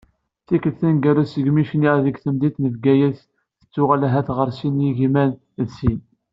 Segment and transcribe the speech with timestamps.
[0.47, 3.17] Tikkelt taneggarut, segmi cniɣ deg temdint n Bgayet,
[3.59, 5.31] tettuɣal ahat ɣer sin yigiman
[5.67, 5.99] d sin.